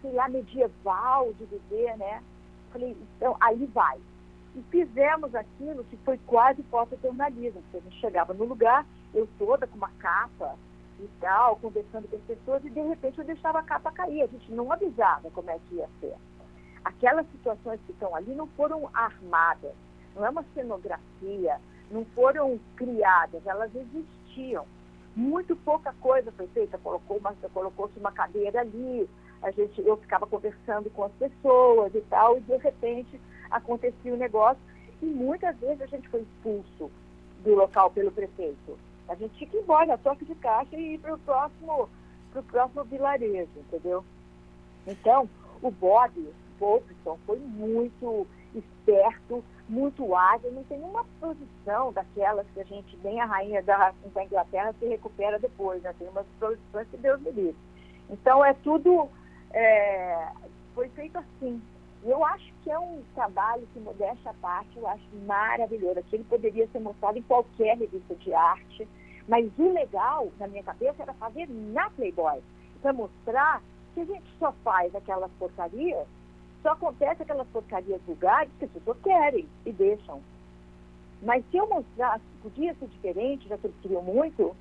[0.00, 2.22] sei lá, medieval de viver, né?
[2.72, 3.98] Falei, então, aí vai.
[4.54, 9.66] E fizemos aquilo que foi quase fotojornalismo, porque a gente chegava no lugar, eu toda
[9.66, 10.56] com uma capa
[10.98, 14.26] e tal, conversando com as pessoas, e de repente eu deixava a capa cair, a
[14.26, 16.14] gente não avisava como é que ia ser.
[16.84, 19.72] Aquelas situações que estão ali não foram armadas,
[20.14, 24.64] não é uma cenografia, não foram criadas, elas existiam.
[25.14, 29.08] Muito pouca coisa foi feita, colocou-se colocou uma cadeira ali,
[29.42, 34.14] a gente, eu ficava conversando com as pessoas e tal, e de repente acontecia o
[34.14, 34.62] um negócio,
[35.02, 36.90] e muitas vezes a gente foi expulso
[37.42, 38.78] do local pelo prefeito.
[39.08, 41.88] A gente tinha que ir embora, toque de caixa e ir para o próximo,
[42.32, 44.04] pro próximo vilarejo, entendeu?
[44.86, 45.28] Então,
[45.62, 46.12] o Bob
[46.58, 53.20] Wolfson foi muito esperto, muito ágil, não tem nenhuma posição daquelas que a gente, nem
[53.20, 55.94] a rainha da, da Inglaterra, se recupera depois, né?
[55.98, 57.56] Tem umas posições que Deus me livre.
[58.10, 59.08] Então, é tudo
[59.52, 60.28] é,
[60.74, 61.60] foi feito assim.
[62.02, 65.98] Eu acho que é um trabalho que, modéstia à parte, eu acho maravilhoso.
[65.98, 68.88] Aquilo poderia ser mostrado em qualquer revista de arte,
[69.28, 72.40] Mas o legal, na minha cabeça, era fazer na Playboy,
[72.82, 73.62] para mostrar
[73.94, 76.06] que a gente só faz aquelas porcarias,
[76.62, 80.20] só acontece aquelas porcarias vulgares que as pessoas querem e deixam.
[81.22, 84.56] Mas se eu mostrasse podia ser diferente, já que eles queriam muito,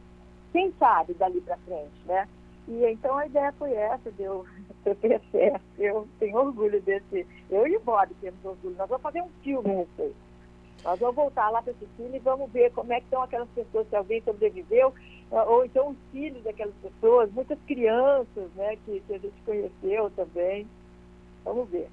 [0.51, 2.27] quem sabe dali para frente, né?
[2.69, 4.45] E então a ideia foi essa, deu
[4.85, 4.95] eu
[5.31, 5.61] certo.
[5.77, 7.25] Eu tenho orgulho desse.
[7.49, 8.75] Eu e o Bob temos orgulho.
[8.77, 10.15] Nós vamos fazer um filme a respeito.
[10.83, 13.89] Nós vamos voltar lá para Sicília e vamos ver como é que estão aquelas pessoas,
[13.89, 14.93] se alguém sobreviveu,
[15.29, 20.65] ou então os filhos daquelas pessoas, muitas crianças né, que, que a gente conheceu também.
[21.43, 21.89] Vamos ver.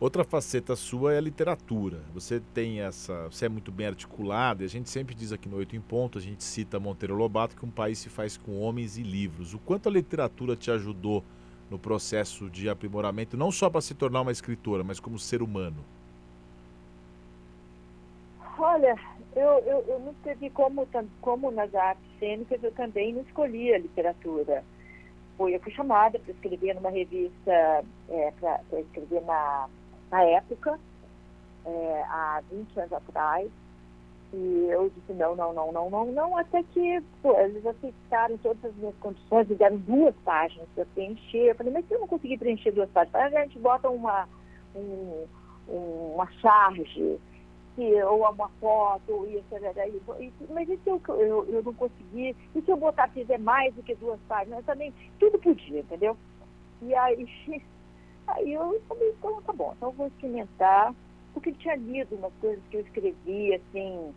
[0.00, 1.98] Outra faceta sua é a literatura.
[2.14, 4.62] Você tem essa, você é muito bem articulada.
[4.62, 7.56] E a gente sempre diz aqui no Oito em Ponto, a gente cita Monteiro Lobato
[7.56, 9.54] que um país se faz com homens e livros.
[9.54, 11.24] O quanto a literatura te ajudou
[11.68, 15.84] no processo de aprimoramento, não só para se tornar uma escritora, mas como ser humano?
[18.56, 18.96] Olha,
[19.34, 20.88] eu, eu, eu não escrevi como,
[21.20, 24.64] como nas artes cênicas, eu também não escolhi a literatura.
[25.40, 29.68] Eu fui chamada para escrever numa revista, é, para escrever na
[30.10, 30.78] na época,
[31.64, 33.50] é, há 20 anos atrás.
[34.32, 38.62] E eu disse não, não, não, não, não, não, até que pô, eles aceitaram todas
[38.62, 41.48] as minhas condições e deram duas páginas para preencher.
[41.50, 44.28] Eu falei, mas se eu não conseguir preencher duas páginas, a gente bota uma,
[44.74, 45.24] um,
[45.66, 47.18] uma charge,
[48.06, 49.44] ou uma foto, ou isso,
[50.20, 52.34] e, mas e se eu, eu, eu não conseguir?
[52.54, 54.64] E se eu botar, fizer mais do que duas páginas?
[54.64, 56.16] Também, tudo podia, entendeu?
[56.82, 57.24] E aí
[58.28, 60.94] Aí eu falei, então tá bom, então eu vou experimentar,
[61.32, 64.14] porque tinha lido umas coisas que eu escrevi, assim,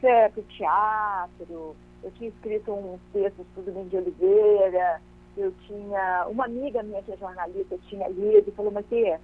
[0.00, 5.00] para o teatro, eu tinha escrito uns textos para o Domingo de Oliveira,
[5.36, 9.18] eu tinha, uma amiga minha que é jornalista tinha lido e falou, mas que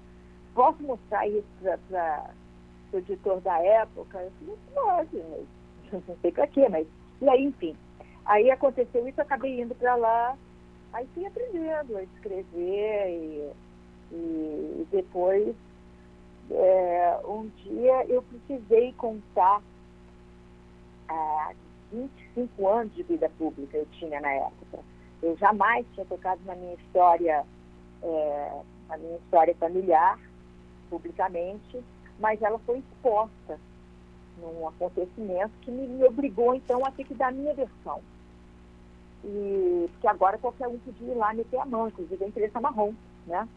[0.54, 1.46] posso mostrar isso
[1.88, 2.30] para
[2.92, 4.18] o editor da época?
[4.18, 6.86] Eu falei, pode, mas não sei para quê, mas.
[7.20, 7.76] E aí, enfim.
[8.24, 10.36] Aí aconteceu isso, eu acabei indo para lá,
[10.92, 13.37] aí fui aprendendo a escrever e
[14.98, 15.54] depois,
[16.50, 19.62] é, um dia eu precisei contar
[21.08, 21.52] ah,
[21.92, 24.80] 25 anos de vida pública eu tinha na época.
[25.22, 27.44] Eu jamais tinha tocado na minha história,
[28.02, 30.18] é, na minha história familiar,
[30.90, 31.80] publicamente,
[32.18, 33.58] mas ela foi exposta
[34.40, 38.00] num acontecimento que me, me obrigou, então, a ter que dar a minha versão.
[39.24, 42.94] E, porque agora qualquer um podia ir lá meter a mão, inclusive a imprensa marrom,
[43.26, 43.48] né?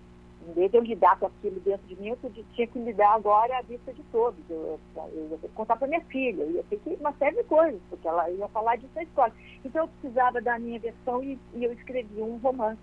[0.47, 2.17] Em vez de eu lidar com aquilo dentro de mim, eu
[2.53, 4.39] tinha que lidar agora à vista de todos.
[4.49, 7.79] Eu, eu ia contar para minha filha, eu ia ter que uma série de coisas,
[7.89, 9.31] porque ela ia falar disso na escola.
[9.63, 12.79] Então eu precisava da minha versão e, e eu escrevi um romance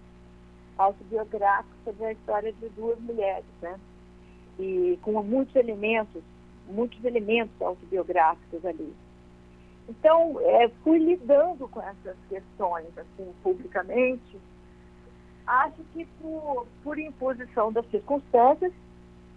[0.79, 3.79] autobiográfico sobre a história de duas mulheres, né?
[4.59, 6.23] E com muitos elementos,
[6.68, 8.94] muitos elementos autobiográficos ali.
[9.88, 14.38] Então, é, fui lidando com essas questões, assim, publicamente,
[15.49, 18.73] acho que por, por imposição das circunstâncias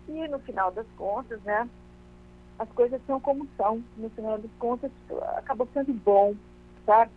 [0.08, 1.70] e no final das contas, né,
[2.60, 3.84] as coisas são como são.
[3.98, 4.92] No final das contas,
[5.38, 6.36] acabou sendo bom,
[6.86, 7.12] sabe?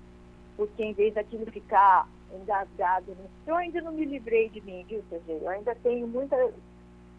[0.57, 3.27] Porque em vez daquilo ficar engasgado, né?
[3.47, 5.23] eu ainda não me livrei de mim, viu, CG?
[5.29, 6.37] Eu ainda tenho muita.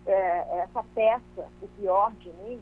[0.07, 2.61] É, essa peça, o pior de mim,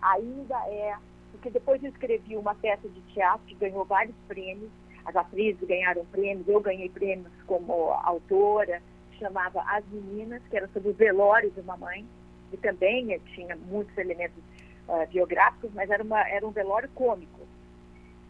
[0.00, 0.96] ainda é.
[1.32, 4.70] Porque depois eu escrevi uma peça de teatro que ganhou vários prêmios
[5.04, 8.82] as atrizes ganharam prêmios, eu ganhei prêmios como autora,
[9.18, 12.04] chamava As Meninas, que era sobre o velório de uma mãe,
[12.52, 14.42] e também tinha muitos elementos
[14.88, 17.40] uh, biográficos, mas era, uma, era um velório cômico.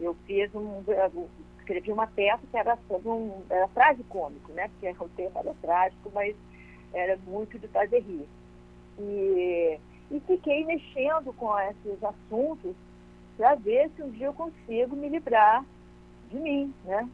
[0.01, 5.03] Eu fiz um, eu escrevi uma peça que era sobre um, era tragicômico, né, porque
[5.03, 6.35] o tema era trágico, mas
[6.93, 8.27] era muito de fazer rir.
[8.99, 9.79] E,
[10.11, 12.75] e fiquei mexendo com esses assuntos
[13.37, 15.65] para ver se um dia eu consigo me livrar
[16.35, 17.09] de mim, né?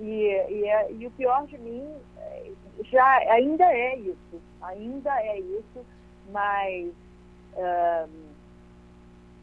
[0.00, 1.86] E, e, é, e, o pior de mim
[2.18, 2.52] é,
[2.90, 5.86] já ainda é isso, ainda é isso,
[6.30, 6.92] mas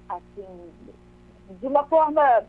[0.10, 0.72] assim,
[1.60, 2.44] de uma forma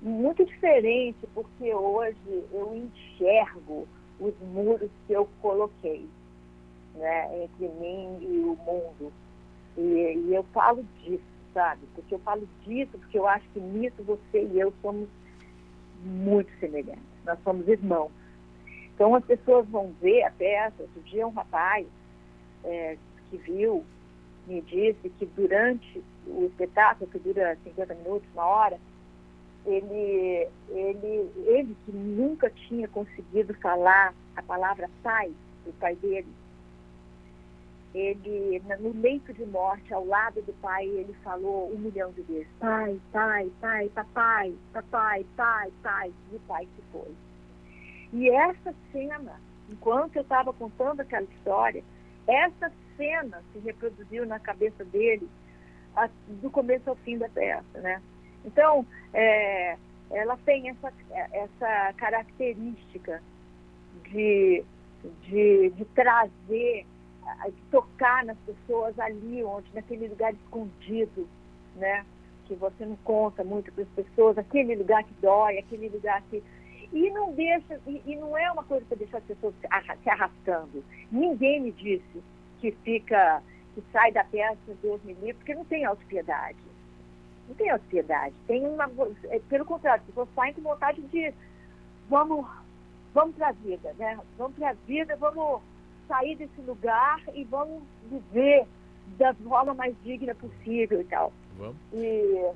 [0.00, 3.86] muito diferente, porque hoje eu enxergo
[4.20, 6.08] os muros que eu coloquei
[6.94, 9.12] né, entre mim e o mundo.
[9.76, 9.80] E,
[10.26, 11.22] e eu falo disso,
[11.54, 11.82] sabe?
[11.94, 15.08] Porque eu falo disso, porque eu acho que nisso você e eu somos
[16.04, 17.02] muito semelhantes.
[17.24, 18.10] Nós somos irmãos.
[18.94, 20.82] Então as pessoas vão ver a peça.
[20.82, 21.86] Outro dia um rapaz
[22.64, 22.96] é,
[23.30, 23.84] que viu
[24.46, 28.78] me disse que durante o espetáculo, que dura 50 minutos, uma hora,
[29.66, 35.30] ele, ele, ele que nunca tinha conseguido falar a palavra pai,
[35.66, 36.26] o pai dele,
[37.98, 42.46] ele, no leito de morte, ao lado do pai, ele falou um milhão de vezes:
[42.60, 46.12] pai, pai, pai, papai, papai, pai, pai.
[46.32, 47.12] E o pai se foi.
[48.12, 51.82] E essa cena, enquanto eu estava contando aquela história,
[52.28, 55.28] essa cena se reproduziu na cabeça dele
[55.96, 56.08] a,
[56.40, 58.00] do começo ao fim da peça, né?
[58.44, 59.76] Então, é,
[60.10, 60.92] ela tem essa,
[61.32, 63.20] essa característica
[64.04, 64.64] de,
[65.22, 66.86] de, de trazer
[67.70, 71.28] tocar nas pessoas ali onde, naquele lugar escondido,
[71.76, 72.04] né?
[72.46, 76.42] Que você não conta muito para as pessoas, aquele lugar que dói, aquele lugar que.
[76.92, 80.82] E não deixa, e, e não é uma coisa para deixar as pessoas se arrastando.
[81.12, 82.22] Ninguém me disse
[82.60, 83.42] que fica,
[83.74, 86.58] que sai da peça, Deus me livre, porque não tem autopiedade.
[87.46, 88.34] Não tem autopiedade.
[88.46, 88.90] Tem uma.
[89.24, 91.32] É, pelo contrário, as pessoas saem com vontade de
[92.08, 92.46] vamos,
[93.12, 94.18] vamos para a vida, né?
[94.36, 95.60] Vamos para a vida, vamos
[96.08, 98.66] sair desse lugar e vamos viver
[99.18, 101.32] da forma mais digna possível e tal.
[101.56, 101.76] Vamos.
[101.92, 102.50] E,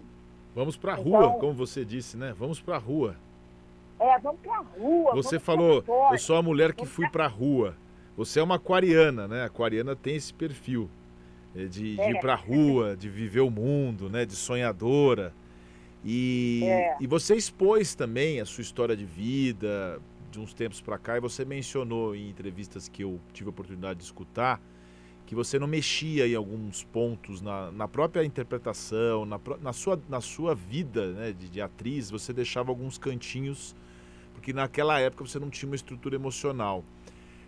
[0.54, 2.34] vamos para a então, rua, como você disse, né?
[2.36, 3.16] Vamos para a rua.
[4.00, 5.14] É, vamos para a rua.
[5.14, 7.76] Você falou, eu sou a mulher que fui para a rua.
[8.16, 9.42] Você é uma aquariana, né?
[9.42, 10.90] A aquariana tem esse perfil
[11.54, 12.10] é, de, de é.
[12.10, 14.24] ir para a rua, de viver o mundo, né?
[14.26, 15.32] De sonhadora.
[16.04, 16.96] E, é.
[17.00, 20.00] e você expôs também a sua história de vida,
[20.32, 23.98] de uns tempos para cá, e você mencionou em entrevistas que eu tive a oportunidade
[23.98, 24.60] de escutar,
[25.26, 30.20] que você não mexia em alguns pontos na, na própria interpretação, na, na, sua, na
[30.20, 33.76] sua vida né, de, de atriz, você deixava alguns cantinhos,
[34.34, 36.84] porque naquela época você não tinha uma estrutura emocional.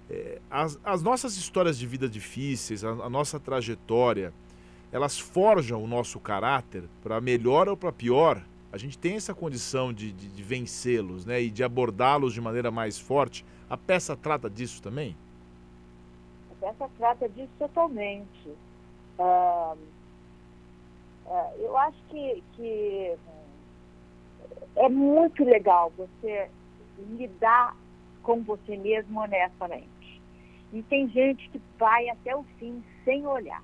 [0.08, 4.32] É, as, as nossas histórias de vida difíceis, a, a nossa trajetória,
[4.92, 8.40] elas forjam o nosso caráter para melhor ou para pior
[8.74, 12.72] a gente tem essa condição de, de, de vencê-los né, e de abordá-los de maneira
[12.72, 13.46] mais forte.
[13.70, 15.16] A peça trata disso também?
[16.50, 18.48] A peça trata disso totalmente.
[19.16, 19.78] Uh,
[21.24, 23.16] uh, eu acho que, que
[24.74, 26.50] é muito legal você
[27.10, 27.76] lidar
[28.24, 30.20] com você mesmo honestamente.
[30.72, 33.62] E tem gente que vai até o fim sem olhar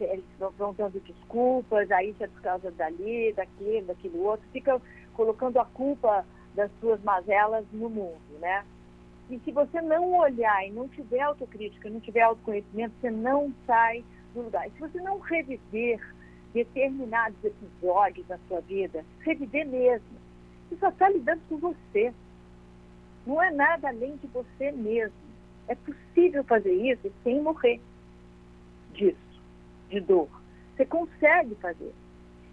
[0.00, 4.80] eles vão dando desculpas, aí isso é por causa dali, daquilo, daquilo outro, fica
[5.14, 8.64] colocando a culpa das suas mazelas no mundo, né?
[9.30, 14.04] E se você não olhar e não tiver autocrítica, não tiver autoconhecimento, você não sai
[14.34, 14.66] do lugar.
[14.66, 16.00] E se você não reviver
[16.52, 20.06] determinados episódios da sua vida, reviver mesmo,
[20.68, 22.12] você só está lidando com você.
[23.26, 25.16] Não é nada além de você mesmo.
[25.66, 27.80] É possível fazer isso sem morrer
[28.92, 29.23] disso
[29.88, 30.28] de dor.
[30.76, 31.92] Você consegue fazer.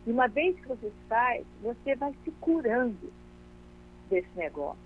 [0.06, 3.12] E uma vez que você faz, você vai se curando
[4.10, 4.80] desse negócio.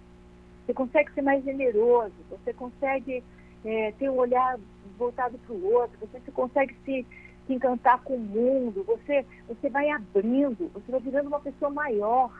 [0.65, 3.23] Você consegue ser mais generoso, você consegue
[3.63, 4.57] é, ter um olhar
[4.97, 7.05] voltado para o outro, você consegue se,
[7.45, 12.31] se encantar com o mundo, você, você vai abrindo, você vai virando uma pessoa maior.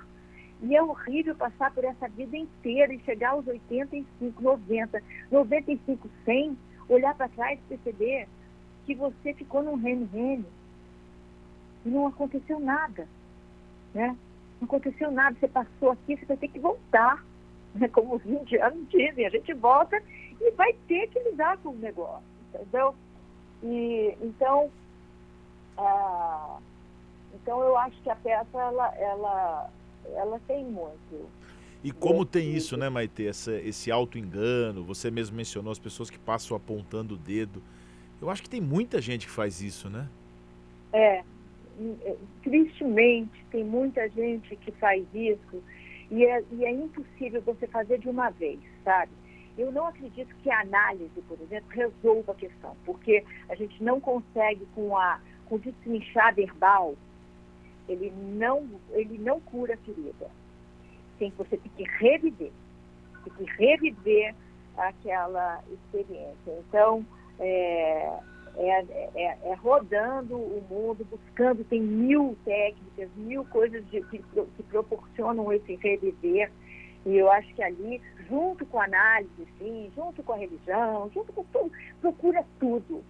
[0.62, 6.58] E é horrível passar por essa vida inteira e chegar aos 85, 90, 95, 100,
[6.90, 8.28] olhar para trás e perceber
[8.86, 10.46] que você ficou num reino-reino
[11.86, 13.08] e não aconteceu nada,
[13.94, 14.16] né?
[14.60, 17.24] Não aconteceu nada, você passou aqui, você vai ter que voltar,
[17.74, 17.88] né?
[17.88, 20.02] Como os indianos dizem, a gente volta
[20.42, 22.96] e vai ter que lidar com o negócio, entendeu?
[23.64, 24.72] E, então,
[25.78, 26.58] ah,
[27.34, 29.70] então eu acho que a peça, ela, ela,
[30.16, 31.30] ela tem muito.
[31.84, 36.18] E como tem isso, né, Maite, essa, esse auto-engano, você mesmo mencionou as pessoas que
[36.18, 37.62] passam apontando o dedo.
[38.22, 40.08] Eu acho que tem muita gente que faz isso, né?
[40.94, 41.24] É,
[42.04, 45.64] é, tristemente tem muita gente que faz isso
[46.10, 49.12] e é, e é impossível você fazer de uma vez, sabe?
[49.58, 54.00] Eu não acredito que a análise, por exemplo, resolva a questão, porque a gente não
[54.00, 56.96] consegue com a com o destrinchar verbal,
[57.88, 60.30] ele não, ele não cura a ferida.
[61.20, 62.52] Tem, você tem que reviver,
[63.24, 64.36] tem que reviver
[64.76, 66.60] aquela experiência.
[66.68, 67.06] Então,
[67.40, 68.20] é,
[68.58, 74.64] é, é, é, rodando o mundo, buscando, tem mil técnicas, mil coisas de, que, que
[74.64, 76.52] proporcionam esse reviver.
[77.06, 81.32] E eu acho que ali, junto com a análise, sim, junto com a religião, junto
[81.34, 81.72] com tudo,
[82.02, 83.04] procura tudo.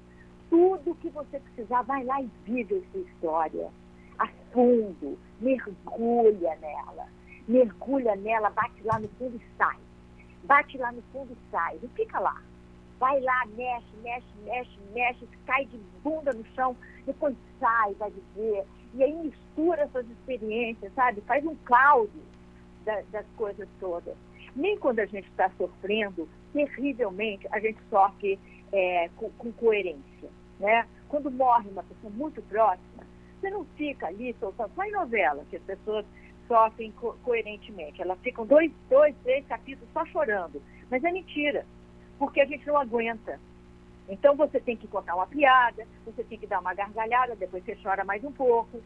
[0.49, 3.69] Tudo que você precisar, vai lá e vive essa história
[4.19, 7.07] a fundo, mergulha nela,
[7.47, 9.77] mergulha nela, bate lá no fundo e sai.
[10.43, 12.41] Bate lá no fundo e sai, não fica lá.
[12.99, 16.75] Vai lá, mexe, mexe, mexe, mexe, cai de bunda no chão,
[17.05, 18.65] depois sai, vai viver.
[18.93, 21.21] E aí mistura essas experiências, sabe?
[21.21, 22.23] Faz um caldo
[22.85, 24.15] da, das coisas todas.
[24.55, 28.39] Nem quando a gente está sofrendo terrivelmente, a gente sofre
[28.71, 30.29] é, com, com, coerência.
[30.59, 30.87] Né?
[31.09, 33.03] Quando morre uma pessoa muito próxima,
[33.39, 36.05] você não fica ali soltando, só em novela, que as pessoas
[36.47, 38.01] sofrem co coerentemente.
[38.01, 40.61] Elas ficam dois, dois, três capítulos só chorando.
[40.89, 41.65] Mas é mentira,
[42.17, 43.39] porque a gente não aguenta.
[44.07, 47.75] Então você tem que contar uma piada, você tem que dar uma gargalhada, depois você
[47.81, 48.79] chora mais um pouco,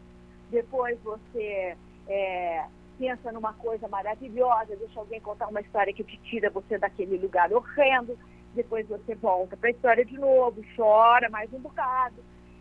[0.50, 1.76] depois você
[2.08, 2.64] é,
[2.98, 7.52] pensa numa coisa maravilhosa, deixa alguém contar uma história que te tira você daquele lugar
[7.52, 8.18] horrendo,
[8.54, 12.16] depois você volta para a história de novo, chora mais um bocado.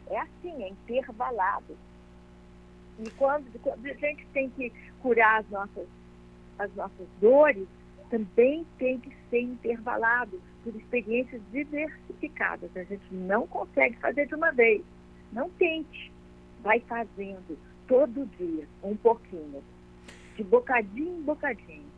[0.07, 1.78] É assim, é intervalado.
[2.99, 5.88] E quando, quando a gente tem que curar as nossas,
[6.57, 7.67] as nossas dores,
[8.09, 12.70] também tem que ser intervalado por experiências diversificadas.
[12.76, 14.82] A gente não consegue fazer de uma vez.
[15.32, 16.12] Não tente.
[16.62, 17.57] Vai fazendo
[17.88, 19.64] todo dia, um pouquinho.
[20.36, 21.89] De bocadinho em bocadinho.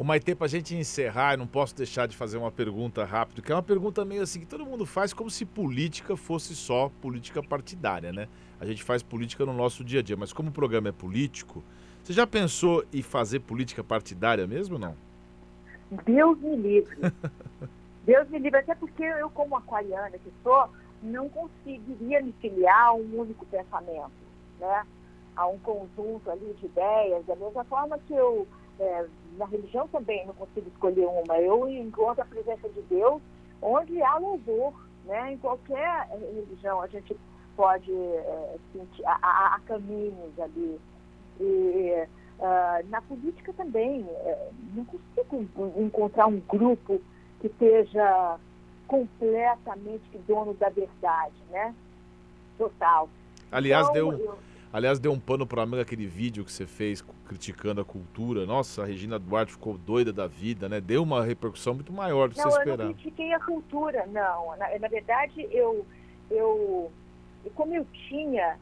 [0.00, 3.42] O Maite, para a gente encerrar, eu não posso deixar de fazer uma pergunta rápida,
[3.42, 6.90] que é uma pergunta meio assim que todo mundo faz como se política fosse só
[7.02, 8.26] política partidária, né?
[8.58, 11.62] A gente faz política no nosso dia a dia, mas como o programa é político,
[12.02, 14.96] você já pensou em fazer política partidária mesmo ou não?
[16.06, 16.96] Deus me livre.
[18.10, 20.68] Deus me livre, até porque eu, como aquariana que sou,
[21.00, 24.10] não conseguiria me filiar a um único pensamento,
[24.58, 24.84] né?
[25.36, 28.48] A um conjunto ali de ideias, da mesma forma que eu,
[28.80, 29.06] é,
[29.38, 31.38] na religião também não consigo escolher uma.
[31.38, 33.22] Eu encontro a presença de Deus
[33.62, 35.34] onde há louvor, né?
[35.34, 37.16] Em qualquer religião a gente
[37.56, 40.80] pode é, sentir, há, há caminhos ali.
[41.38, 42.08] E
[42.40, 47.00] uh, na política também, é, não consigo encontrar um grupo
[47.40, 48.38] que esteja
[48.86, 51.74] completamente dono da verdade, né?
[52.58, 53.08] Total.
[53.50, 54.38] Aliás, então, deu, eu...
[54.72, 58.44] aliás, deu um pano para mim aquele vídeo que você fez criticando a cultura.
[58.44, 60.80] Nossa, a Regina Duarte ficou doida da vida, né?
[60.80, 62.82] Deu uma repercussão muito maior do que não, você esperava.
[62.82, 64.56] Não, eu não critiquei a cultura, não.
[64.56, 65.86] Na, na verdade, eu,
[66.30, 66.90] eu,
[67.54, 68.58] como eu tinha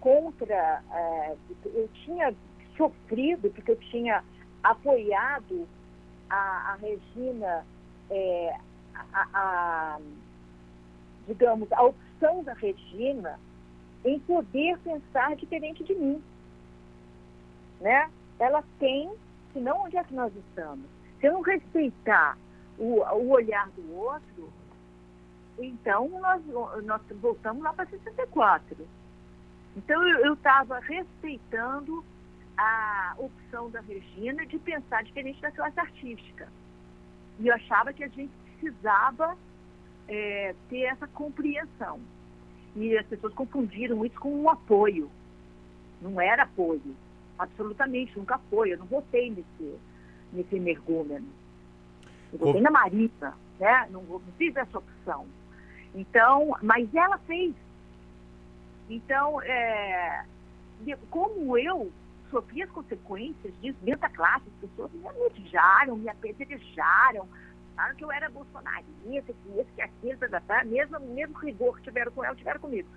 [0.00, 2.34] contra, é, eu tinha
[2.76, 4.24] sofrido, porque eu tinha
[4.62, 5.66] apoiado
[6.28, 7.64] a, a Regina
[8.10, 8.56] é,
[9.12, 10.00] a, a,
[11.26, 13.38] digamos, a opção da Regina
[14.04, 16.22] em poder pensar diferente de mim.
[17.80, 18.10] Né?
[18.38, 19.10] Ela tem,
[19.52, 20.86] senão onde é que nós estamos?
[21.18, 22.36] Se eu não respeitar
[22.78, 24.50] o, o olhar do outro,
[25.58, 26.42] então nós,
[26.84, 28.76] nós voltamos lá para 64.
[29.76, 32.04] Então eu estava respeitando
[32.56, 36.48] a opção da Regina de pensar diferente da classe artística.
[37.40, 39.36] E eu achava que a gente precisava
[40.06, 41.98] é, ter essa compreensão.
[42.76, 45.10] E as pessoas confundiram isso com um apoio.
[46.00, 46.94] Não era apoio.
[47.38, 48.72] Absolutamente, nunca foi.
[48.72, 49.78] Eu não votei nesse,
[50.32, 51.26] nesse energúmeno.
[52.32, 53.88] Eu votei na Marita, né?
[53.90, 55.26] Não, não fiz essa opção.
[55.94, 57.54] Então, mas ela fez.
[58.88, 60.24] Então, é,
[61.10, 61.90] como eu
[62.30, 64.44] sofri as consequências disso dentro da classe.
[64.48, 67.28] As pessoas me odiaram, me apedrejaram,
[67.74, 72.12] falaram que eu era bolsonarista, que isso, que aquilo, tá, mesmo, mesmo rigor que tiveram
[72.12, 72.88] com ela, tiveram comigo.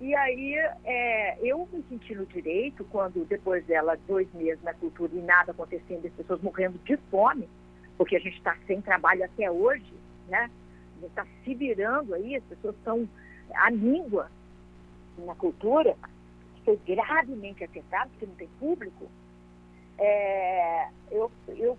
[0.00, 0.54] E aí
[0.84, 5.52] é, eu me senti no direito, quando depois dela, dois meses na cultura e nada
[5.52, 7.48] acontecendo, as pessoas morrendo de fome,
[7.96, 9.92] porque a gente está sem trabalho até hoje,
[10.28, 10.50] né?
[10.96, 13.08] A gente está se virando aí, as pessoas estão
[13.54, 14.30] à língua
[15.18, 15.96] na cultura,
[16.64, 19.08] foi gravemente afetado, porque não tem público,
[19.98, 21.78] é, eu, eu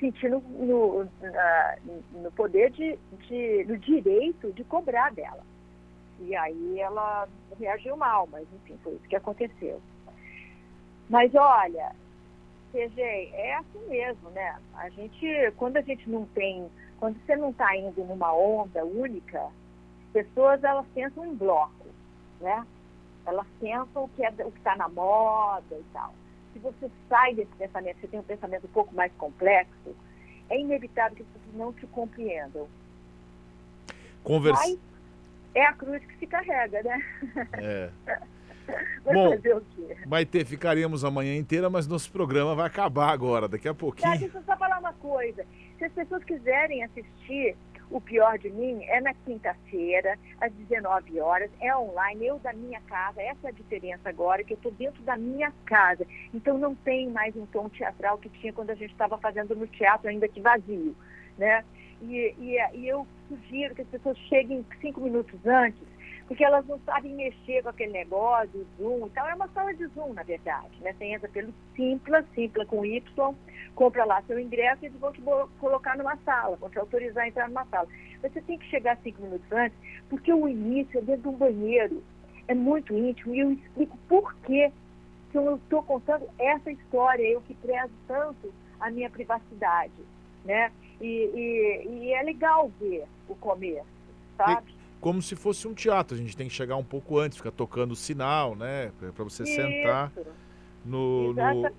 [0.00, 1.76] senti no, no, na,
[2.12, 5.44] no poder de, de, no direito de cobrar dela.
[6.20, 7.28] E aí ela
[7.58, 9.80] reagiu mal, mas enfim, foi isso que aconteceu.
[11.08, 11.92] Mas olha,
[12.72, 14.58] CG, é assim mesmo, né?
[14.74, 19.50] A gente, quando a gente não tem, quando você não está indo numa onda única,
[20.12, 21.86] pessoas elas pensam em bloco,
[22.40, 22.66] né?
[23.26, 26.14] Elas pensam que é o que está na moda e tal.
[26.52, 29.96] Se você sai desse pensamento, você tem um pensamento um pouco mais complexo,
[30.50, 32.68] é inevitável que as pessoas não te compreendam.
[34.22, 34.60] Conversa...
[34.60, 34.78] Mas
[35.54, 37.04] é a cruz que se carrega, né?
[37.54, 37.90] É.
[39.04, 39.96] Vai Bom, fazer o quê?
[40.06, 44.18] Maite, ficaríamos a manhã inteira, mas nosso programa vai acabar agora, daqui a pouquinho.
[44.18, 45.44] Deixa eu só falar uma coisa.
[45.78, 47.56] Se as pessoas quiserem assistir
[47.92, 52.80] o pior de mim é na quinta-feira, às 19 horas, é online, eu da minha
[52.82, 53.20] casa.
[53.20, 56.06] Essa é a diferença agora, que eu estou dentro da minha casa.
[56.32, 59.66] Então não tem mais um tom teatral que tinha quando a gente estava fazendo no
[59.66, 60.96] teatro, ainda que vazio.
[61.36, 61.64] Né?
[62.00, 65.80] E, e, e eu sugiro que as pessoas cheguem cinco minutos antes,
[66.32, 69.28] porque elas não sabem mexer com aquele negócio, Zoom e tal.
[69.28, 70.80] É uma sala de Zoom, na verdade.
[70.80, 70.94] Né?
[70.94, 73.34] Você entra pelo Simpla, Simpla com Y,
[73.74, 75.20] compra lá seu ingresso e eles vão te
[75.60, 77.86] colocar numa sala, vão te autorizar a entrar numa sala.
[78.22, 79.76] Você tem que chegar cinco minutos antes,
[80.08, 82.02] porque o início é dentro de um banheiro.
[82.48, 84.72] É muito íntimo e eu explico por que
[85.34, 89.92] eu estou contando essa história, eu que prezo tanto a minha privacidade,
[90.46, 90.72] né?
[90.98, 93.84] E, e, e é legal ver o começo,
[94.38, 94.81] sabe?
[95.02, 96.14] Como se fosse um teatro.
[96.14, 98.92] A gente tem que chegar um pouco antes, ficar tocando o sinal, né?
[99.14, 99.54] Para você Isso.
[99.54, 100.12] sentar.
[100.84, 101.70] No, no,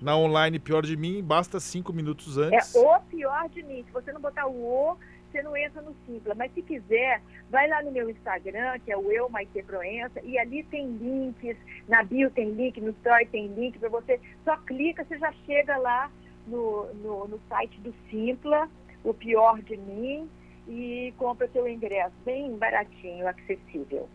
[0.00, 2.74] na online pior de mim, basta cinco minutos antes.
[2.74, 3.84] É o pior de mim.
[3.86, 4.96] Se você não botar o O,
[5.30, 6.34] você não entra no Simpla.
[6.34, 10.36] Mas se quiser, vai lá no meu Instagram, que é o Eu Maite Proença, e
[10.36, 11.56] ali tem links,
[11.88, 14.20] na bio tem link, no story tem link para você.
[14.44, 16.10] Só clica, você já chega lá
[16.46, 18.68] no, no, no site do Simpla,
[19.04, 20.28] o pior de mim,
[20.68, 24.08] e compra seu ingresso bem baratinho, acessível.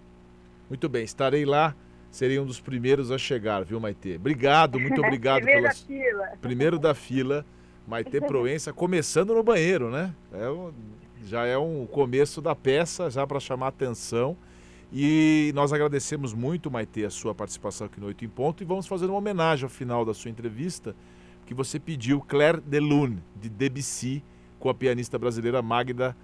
[0.69, 1.75] Muito bem, estarei lá.
[2.11, 4.15] Serei um dos primeiros a chegar, viu, Maite?
[4.15, 5.43] Obrigado, muito obrigado.
[5.45, 6.27] Primeiro da fila.
[6.41, 7.45] Primeiro da fila.
[7.87, 10.13] Maite Proença, começando no banheiro, né?
[10.33, 10.71] É um...
[11.25, 14.37] Já é um começo da peça, já para chamar atenção.
[14.91, 18.87] E nós agradecemos muito, Maite, a sua participação aqui no Oito em Ponto e vamos
[18.87, 20.95] fazer uma homenagem ao final da sua entrevista,
[21.45, 24.23] que você pediu Claire de Lune, de Debussy,
[24.59, 26.15] com a pianista brasileira Magda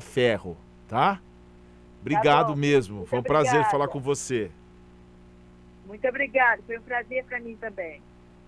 [0.00, 0.56] Ferro,
[0.88, 1.20] tá?
[2.00, 2.96] Obrigado tá mesmo.
[2.98, 3.50] Muito Foi um obrigada.
[3.50, 4.50] prazer falar com você.
[5.86, 6.62] Muito obrigado.
[6.66, 8.00] Foi um prazer para mim também.